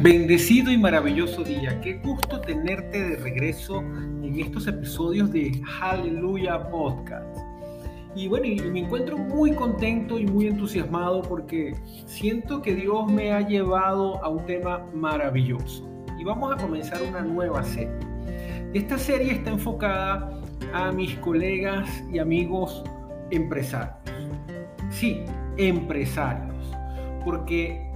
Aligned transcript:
Bendecido 0.00 0.70
y 0.70 0.78
maravilloso 0.78 1.42
día. 1.42 1.80
Qué 1.80 1.94
gusto 1.94 2.40
tenerte 2.40 3.02
de 3.02 3.16
regreso 3.16 3.80
en 3.80 4.38
estos 4.38 4.68
episodios 4.68 5.32
de 5.32 5.60
Hallelujah 5.64 6.70
Podcast. 6.70 7.36
Y 8.14 8.28
bueno, 8.28 8.46
me 8.70 8.78
encuentro 8.78 9.18
muy 9.18 9.56
contento 9.56 10.16
y 10.20 10.24
muy 10.24 10.46
entusiasmado 10.46 11.22
porque 11.22 11.74
siento 12.06 12.62
que 12.62 12.76
Dios 12.76 13.10
me 13.10 13.32
ha 13.32 13.40
llevado 13.40 14.22
a 14.22 14.28
un 14.28 14.46
tema 14.46 14.86
maravilloso. 14.94 15.84
Y 16.16 16.22
vamos 16.22 16.54
a 16.54 16.56
comenzar 16.56 17.02
una 17.02 17.22
nueva 17.22 17.64
serie. 17.64 17.98
Esta 18.74 18.98
serie 18.98 19.32
está 19.32 19.50
enfocada 19.50 20.40
a 20.74 20.92
mis 20.92 21.16
colegas 21.16 21.88
y 22.12 22.20
amigos 22.20 22.84
empresarios. 23.32 23.96
Sí, 24.90 25.24
empresarios. 25.56 26.54
Porque 27.24 27.87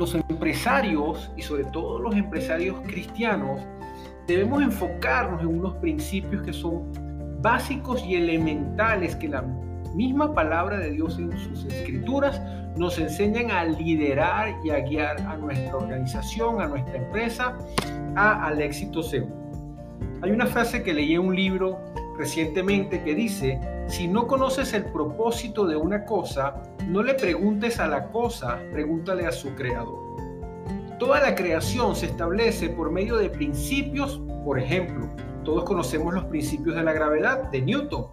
los 0.00 0.14
empresarios 0.14 1.30
y 1.36 1.42
sobre 1.42 1.64
todo 1.64 1.98
los 1.98 2.16
empresarios 2.16 2.80
cristianos 2.86 3.60
debemos 4.26 4.62
enfocarnos 4.62 5.42
en 5.42 5.48
unos 5.48 5.74
principios 5.74 6.42
que 6.42 6.54
son 6.54 6.90
básicos 7.42 8.02
y 8.06 8.14
elementales 8.14 9.14
que 9.16 9.28
la 9.28 9.42
misma 9.94 10.32
palabra 10.32 10.78
de 10.78 10.92
Dios 10.92 11.18
en 11.18 11.30
sus 11.36 11.66
escrituras 11.66 12.40
nos 12.78 12.98
enseñan 12.98 13.50
a 13.50 13.64
liderar 13.64 14.54
y 14.64 14.70
a 14.70 14.80
guiar 14.80 15.20
a 15.20 15.36
nuestra 15.36 15.76
organización, 15.76 16.62
a 16.62 16.68
nuestra 16.68 16.96
empresa, 16.96 17.58
a, 18.16 18.46
al 18.46 18.62
éxito 18.62 19.02
seguro. 19.02 19.36
Hay 20.22 20.30
una 20.30 20.46
frase 20.46 20.82
que 20.82 20.94
leí 20.94 21.12
en 21.12 21.26
un 21.26 21.36
libro 21.36 21.78
recientemente 22.20 23.02
que 23.02 23.14
dice, 23.14 23.58
si 23.86 24.06
no 24.06 24.26
conoces 24.26 24.74
el 24.74 24.84
propósito 24.84 25.64
de 25.64 25.74
una 25.74 26.04
cosa, 26.04 26.54
no 26.86 27.02
le 27.02 27.14
preguntes 27.14 27.80
a 27.80 27.88
la 27.88 28.08
cosa, 28.08 28.60
pregúntale 28.72 29.26
a 29.26 29.32
su 29.32 29.48
creador. 29.54 29.98
Toda 30.98 31.18
la 31.20 31.34
creación 31.34 31.96
se 31.96 32.06
establece 32.06 32.68
por 32.68 32.90
medio 32.90 33.16
de 33.16 33.30
principios, 33.30 34.20
por 34.44 34.58
ejemplo, 34.58 35.08
todos 35.44 35.64
conocemos 35.64 36.12
los 36.12 36.24
principios 36.26 36.76
de 36.76 36.82
la 36.82 36.92
gravedad 36.92 37.50
de 37.50 37.62
Newton. 37.62 38.08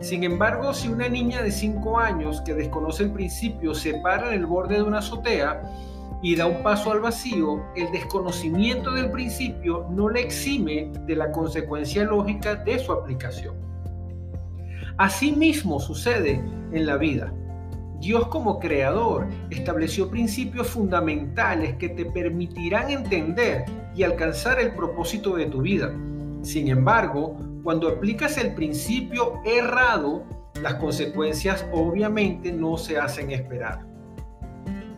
Sin 0.00 0.24
embargo, 0.24 0.74
si 0.74 0.88
una 0.88 1.08
niña 1.08 1.40
de 1.40 1.52
5 1.52 2.00
años 2.00 2.40
que 2.40 2.54
desconoce 2.54 3.04
el 3.04 3.12
principio 3.12 3.76
se 3.76 3.94
para 4.00 4.34
en 4.34 4.40
el 4.40 4.46
borde 4.46 4.74
de 4.74 4.82
una 4.82 4.98
azotea, 4.98 5.62
y 6.22 6.36
da 6.36 6.46
un 6.46 6.62
paso 6.62 6.92
al 6.92 7.00
vacío, 7.00 7.64
el 7.74 7.90
desconocimiento 7.90 8.92
del 8.92 9.10
principio 9.10 9.86
no 9.90 10.08
le 10.08 10.20
exime 10.20 10.92
de 11.06 11.16
la 11.16 11.32
consecuencia 11.32 12.04
lógica 12.04 12.54
de 12.54 12.78
su 12.78 12.92
aplicación. 12.92 13.56
Asimismo 14.98 15.80
sucede 15.80 16.42
en 16.72 16.86
la 16.86 16.96
vida. 16.96 17.32
Dios 17.98 18.28
como 18.28 18.58
creador 18.58 19.26
estableció 19.50 20.10
principios 20.10 20.68
fundamentales 20.68 21.76
que 21.76 21.88
te 21.88 22.04
permitirán 22.04 22.90
entender 22.90 23.64
y 23.94 24.04
alcanzar 24.04 24.60
el 24.60 24.74
propósito 24.74 25.36
de 25.36 25.46
tu 25.46 25.62
vida. 25.62 25.92
Sin 26.42 26.68
embargo, 26.68 27.36
cuando 27.62 27.88
aplicas 27.88 28.38
el 28.38 28.54
principio 28.54 29.40
errado, 29.44 30.24
las 30.62 30.74
consecuencias 30.74 31.66
obviamente 31.72 32.52
no 32.52 32.76
se 32.76 32.98
hacen 32.98 33.30
esperar. 33.30 33.91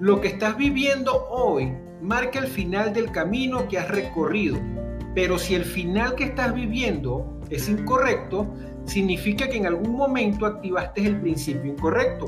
Lo 0.04 0.20
que 0.20 0.28
estás 0.28 0.59
viviendo 0.59 1.28
hoy 1.31 1.72
marca 2.03 2.38
el 2.38 2.47
final 2.47 2.92
del 2.92 3.10
camino 3.10 3.66
que 3.69 3.78
has 3.78 3.88
recorrido, 3.88 4.59
pero 5.15 5.38
si 5.38 5.54
el 5.54 5.65
final 5.65 6.15
que 6.15 6.25
estás 6.25 6.54
viviendo 6.54 7.41
es 7.48 7.70
incorrecto, 7.70 8.47
significa 8.84 9.48
que 9.48 9.56
en 9.56 9.66
algún 9.66 9.97
momento 9.97 10.44
activaste 10.44 11.06
el 11.06 11.22
principio 11.22 11.72
incorrecto, 11.72 12.26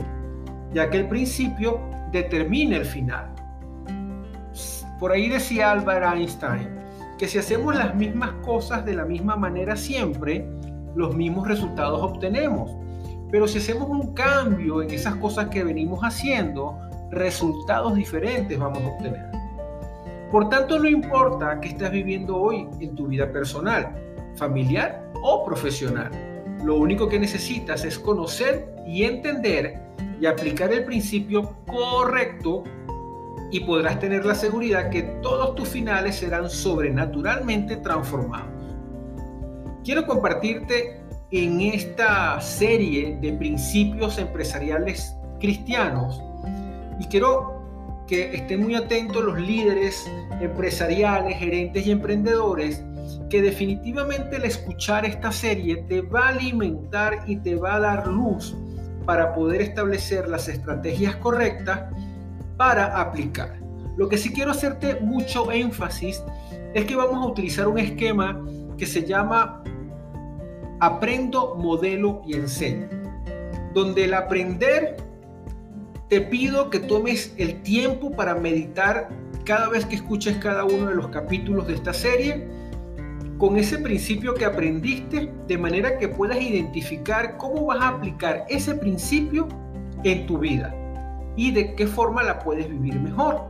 ya 0.72 0.88
que 0.88 0.96
el 0.96 1.08
principio 1.08 1.78
determina 2.12 2.78
el 2.78 2.86
final. 2.86 3.34
Por 4.98 5.12
ahí 5.12 5.28
decía 5.28 5.72
Albert 5.72 6.14
Einstein 6.14 6.70
que 7.18 7.28
si 7.28 7.36
hacemos 7.36 7.76
las 7.76 7.94
mismas 7.94 8.30
cosas 8.42 8.86
de 8.86 8.94
la 8.94 9.04
misma 9.04 9.36
manera 9.36 9.76
siempre, 9.76 10.48
los 10.94 11.14
mismos 11.14 11.46
resultados 11.46 12.00
obtenemos. 12.00 12.70
Pero 13.30 13.46
si 13.46 13.58
hacemos 13.58 13.90
un 13.90 14.14
cambio 14.14 14.80
en 14.80 14.90
esas 14.90 15.16
cosas 15.16 15.48
que 15.50 15.62
venimos 15.62 16.00
haciendo, 16.00 16.78
resultados 17.10 17.94
diferentes 17.94 18.58
vamos 18.58 18.82
a 18.82 18.88
obtener. 18.88 19.30
Por 20.30 20.48
tanto, 20.48 20.78
no 20.78 20.88
importa 20.88 21.60
qué 21.60 21.68
estás 21.68 21.90
viviendo 21.90 22.36
hoy 22.36 22.68
en 22.80 22.94
tu 22.94 23.06
vida 23.06 23.30
personal, 23.30 23.94
familiar 24.34 25.04
o 25.22 25.44
profesional. 25.44 26.10
Lo 26.64 26.76
único 26.76 27.08
que 27.08 27.18
necesitas 27.18 27.84
es 27.84 27.98
conocer 27.98 28.74
y 28.86 29.04
entender 29.04 29.80
y 30.20 30.26
aplicar 30.26 30.72
el 30.72 30.84
principio 30.84 31.54
correcto 31.66 32.64
y 33.50 33.60
podrás 33.60 34.00
tener 34.00 34.24
la 34.24 34.34
seguridad 34.34 34.90
que 34.90 35.02
todos 35.22 35.54
tus 35.54 35.68
finales 35.68 36.16
serán 36.16 36.50
sobrenaturalmente 36.50 37.76
transformados. 37.76 38.50
Quiero 39.84 40.04
compartirte 40.06 41.00
en 41.30 41.60
esta 41.60 42.40
serie 42.40 43.16
de 43.20 43.32
principios 43.34 44.18
empresariales 44.18 45.16
cristianos 45.38 46.22
y 46.98 47.06
quiero 47.06 47.56
que 48.06 48.34
estén 48.34 48.62
muy 48.62 48.74
atentos 48.74 49.24
los 49.24 49.40
líderes 49.40 50.10
empresariales, 50.40 51.38
gerentes 51.38 51.86
y 51.86 51.90
emprendedores, 51.90 52.84
que 53.30 53.42
definitivamente 53.42 54.36
el 54.36 54.44
escuchar 54.44 55.04
esta 55.04 55.32
serie 55.32 55.84
te 55.88 56.00
va 56.00 56.26
a 56.26 56.28
alimentar 56.28 57.24
y 57.26 57.36
te 57.36 57.56
va 57.56 57.76
a 57.76 57.80
dar 57.80 58.06
luz 58.06 58.54
para 59.04 59.34
poder 59.34 59.62
establecer 59.62 60.28
las 60.28 60.48
estrategias 60.48 61.16
correctas 61.16 61.92
para 62.56 63.00
aplicar. 63.00 63.58
Lo 63.96 64.08
que 64.08 64.18
sí 64.18 64.32
quiero 64.32 64.50
hacerte 64.50 65.00
mucho 65.00 65.50
énfasis 65.50 66.22
es 66.74 66.84
que 66.84 66.96
vamos 66.96 67.24
a 67.24 67.28
utilizar 67.28 67.66
un 67.66 67.78
esquema 67.78 68.44
que 68.76 68.86
se 68.86 69.04
llama 69.04 69.62
aprendo, 70.80 71.54
modelo 71.56 72.22
y 72.26 72.34
enseño, 72.34 72.88
donde 73.72 74.04
el 74.04 74.14
aprender 74.14 74.96
te 76.08 76.20
pido 76.20 76.70
que 76.70 76.78
tomes 76.78 77.34
el 77.36 77.62
tiempo 77.62 78.12
para 78.12 78.34
meditar 78.34 79.08
cada 79.44 79.68
vez 79.68 79.84
que 79.86 79.96
escuches 79.96 80.36
cada 80.38 80.64
uno 80.64 80.86
de 80.86 80.94
los 80.94 81.08
capítulos 81.08 81.66
de 81.66 81.74
esta 81.74 81.92
serie 81.92 82.46
con 83.38 83.56
ese 83.56 83.78
principio 83.78 84.34
que 84.34 84.44
aprendiste 84.44 85.30
de 85.46 85.58
manera 85.58 85.98
que 85.98 86.08
puedas 86.08 86.40
identificar 86.40 87.36
cómo 87.36 87.66
vas 87.66 87.80
a 87.82 87.88
aplicar 87.88 88.46
ese 88.48 88.74
principio 88.74 89.48
en 90.04 90.26
tu 90.26 90.38
vida 90.38 90.74
y 91.36 91.50
de 91.50 91.74
qué 91.74 91.86
forma 91.86 92.22
la 92.22 92.38
puedes 92.38 92.68
vivir 92.68 92.98
mejor. 92.98 93.42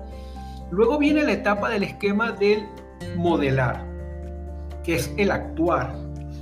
Luego 0.71 0.99
viene 0.99 1.23
la 1.23 1.33
etapa 1.33 1.71
del 1.71 1.85
esquema 1.85 2.33
del 2.33 2.67
modelar, 3.17 3.87
que 4.83 4.97
es 4.97 5.13
el 5.17 5.31
actuar. 5.31 5.95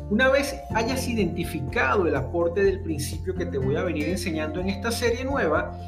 Una 0.09 0.29
vez 0.29 0.57
hayas 0.75 1.07
identificado 1.07 2.07
el 2.07 2.17
aporte 2.17 2.65
del 2.65 2.81
principio 2.81 3.35
que 3.35 3.45
te 3.45 3.59
voy 3.59 3.77
a 3.77 3.83
venir 3.83 4.09
enseñando 4.09 4.61
en 4.61 4.71
esta 4.71 4.91
serie 4.91 5.25
nueva, 5.25 5.79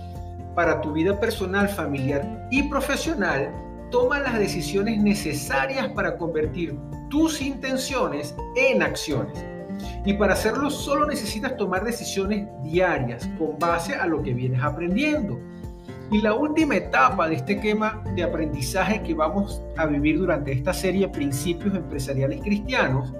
para 0.56 0.80
tu 0.80 0.92
vida 0.92 1.20
personal, 1.20 1.68
familiar 1.68 2.48
y 2.50 2.64
profesional, 2.64 3.52
toma 3.90 4.18
las 4.18 4.38
decisiones 4.38 5.00
necesarias 5.00 5.88
para 5.90 6.16
convertir 6.16 6.74
tus 7.10 7.40
intenciones 7.42 8.34
en 8.56 8.82
acciones. 8.82 9.44
Y 10.06 10.14
para 10.14 10.32
hacerlo 10.32 10.70
solo 10.70 11.06
necesitas 11.06 11.56
tomar 11.58 11.84
decisiones 11.84 12.48
diarias 12.62 13.28
con 13.38 13.58
base 13.58 13.94
a 13.94 14.06
lo 14.06 14.22
que 14.22 14.32
vienes 14.32 14.62
aprendiendo. 14.62 15.38
Y 16.10 16.22
la 16.22 16.34
última 16.34 16.76
etapa 16.76 17.28
de 17.28 17.34
este 17.34 17.54
esquema 17.54 18.02
de 18.14 18.22
aprendizaje 18.22 19.02
que 19.02 19.12
vamos 19.12 19.62
a 19.76 19.84
vivir 19.84 20.18
durante 20.18 20.52
esta 20.52 20.72
serie 20.72 21.06
Principios 21.08 21.74
Empresariales 21.74 22.40
Cristianos 22.40 23.12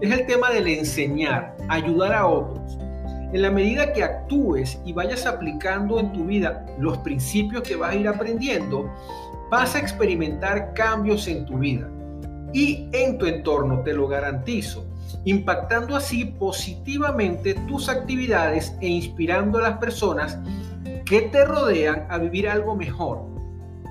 es 0.00 0.12
el 0.12 0.26
tema 0.26 0.50
del 0.50 0.66
enseñar, 0.66 1.56
ayudar 1.68 2.12
a 2.12 2.26
otros. 2.26 2.78
En 3.34 3.42
la 3.42 3.50
medida 3.50 3.92
que 3.92 4.04
actúes 4.04 4.80
y 4.84 4.92
vayas 4.92 5.26
aplicando 5.26 5.98
en 5.98 6.12
tu 6.12 6.24
vida 6.24 6.64
los 6.78 6.98
principios 6.98 7.64
que 7.64 7.74
vas 7.74 7.90
a 7.90 7.96
ir 7.96 8.06
aprendiendo, 8.06 8.88
vas 9.50 9.74
a 9.74 9.80
experimentar 9.80 10.72
cambios 10.72 11.26
en 11.26 11.44
tu 11.44 11.58
vida 11.58 11.90
y 12.52 12.88
en 12.92 13.18
tu 13.18 13.26
entorno, 13.26 13.80
te 13.80 13.92
lo 13.92 14.06
garantizo. 14.06 14.86
impactando 15.24 15.96
así 15.96 16.26
positivamente 16.26 17.54
tus 17.66 17.88
actividades 17.88 18.76
e 18.80 18.86
inspirando 18.86 19.58
a 19.58 19.62
las 19.62 19.78
personas 19.78 20.38
que 21.04 21.22
te 21.22 21.44
rodean 21.44 22.06
a 22.10 22.18
vivir 22.18 22.48
algo 22.48 22.76
mejor. 22.76 23.24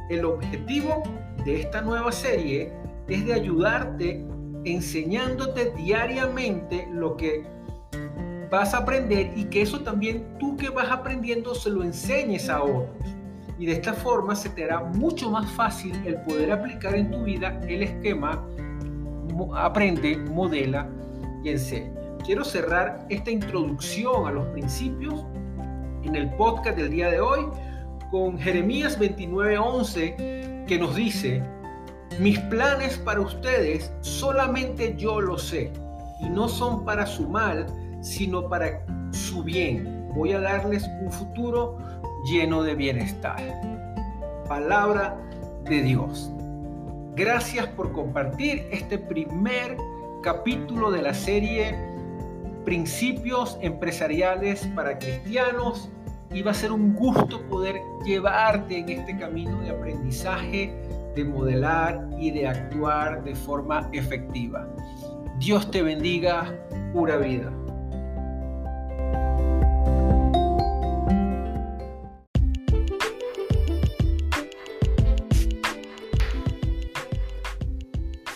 El 0.10 0.24
objetivo 0.24 1.04
de 1.44 1.60
esta 1.60 1.81
nueva 1.81 2.13
serie 2.13 2.72
es 3.10 3.25
de 3.25 3.34
ayudarte 3.34 4.25
enseñándote 4.63 5.74
diariamente 5.75 6.88
lo 6.94 7.18
que 7.18 7.44
vas 8.54 8.76
a 8.76 8.78
aprender 8.78 9.34
y 9.36 9.46
que 9.46 9.64
eso 9.64 9.80
también 9.80 10.38
tú 10.38 10.56
que 10.56 10.70
vas 10.70 10.92
aprendiendo 10.92 11.56
se 11.56 11.72
lo 11.72 11.82
enseñes 11.82 12.50
a 12.50 12.62
otros. 12.62 13.16
Y 13.58 13.66
de 13.66 13.72
esta 13.72 13.94
forma 13.94 14.36
se 14.36 14.50
te 14.50 14.66
hará 14.66 14.82
mucho 14.82 15.32
más 15.32 15.50
fácil 15.54 16.00
el 16.06 16.18
poder 16.22 16.52
aplicar 16.52 16.94
en 16.94 17.10
tu 17.10 17.24
vida 17.24 17.60
el 17.68 17.82
esquema 17.82 18.46
aprende, 19.56 20.18
modela 20.18 20.88
y 21.44 21.50
enseña. 21.50 21.92
Quiero 22.24 22.44
cerrar 22.44 23.08
esta 23.10 23.32
introducción 23.32 24.28
a 24.28 24.32
los 24.32 24.46
principios 24.50 25.26
en 26.04 26.16
el 26.16 26.30
podcast 26.36 26.78
del 26.78 26.92
día 26.92 27.10
de 27.10 27.22
hoy 27.22 27.48
con 28.12 28.38
Jeremías 28.38 29.00
29:11 29.00 30.66
que 30.68 30.78
nos 30.78 30.96
dice, 30.96 31.42
mis 32.20 32.38
planes 32.38 33.00
para 33.00 33.20
ustedes 33.20 33.92
solamente 34.02 34.94
yo 34.96 35.20
lo 35.20 35.40
sé 35.40 35.74
y 36.22 36.30
no 36.30 36.48
son 36.48 36.86
para 36.86 37.08
su 37.08 37.28
mal, 37.28 37.66
sino 38.04 38.48
para 38.48 38.86
su 39.12 39.44
bien. 39.44 40.10
Voy 40.14 40.34
a 40.34 40.40
darles 40.40 40.88
un 41.02 41.12
futuro 41.12 41.78
lleno 42.26 42.62
de 42.62 42.76
bienestar. 42.76 43.42
Palabra 44.48 45.18
de 45.66 45.82
Dios. 45.82 46.32
Gracias 47.16 47.66
por 47.68 47.92
compartir 47.92 48.68
este 48.72 48.98
primer 48.98 49.78
capítulo 50.22 50.92
de 50.92 51.02
la 51.02 51.14
serie 51.14 51.76
Principios 52.66 53.58
empresariales 53.62 54.66
para 54.74 54.98
cristianos 54.98 55.90
y 56.32 56.42
va 56.42 56.52
a 56.52 56.54
ser 56.54 56.72
un 56.72 56.96
gusto 56.96 57.42
poder 57.48 57.76
llevarte 58.06 58.78
en 58.80 58.90
este 58.90 59.18
camino 59.18 59.60
de 59.60 59.72
aprendizaje, 59.72 60.74
de 61.14 61.26
modelar 61.26 62.08
y 62.18 62.32
de 62.32 62.48
actuar 62.48 63.24
de 63.24 63.36
forma 63.36 63.90
efectiva. 63.92 64.66
Dios 65.40 65.70
te 65.72 65.82
bendiga, 65.82 66.56
pura 66.94 67.18
vida. 67.18 67.52